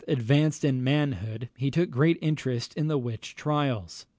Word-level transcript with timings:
advanced 0.07 0.65
in 0.65 0.83
manhood, 0.83 1.47
he 1.55 1.69
took 1.69 1.91
great 1.91 2.17
interest 2.23 2.73
in 2.73 2.87
the 2.87 2.97
witch 2.97 3.35
trials. 3.35 4.07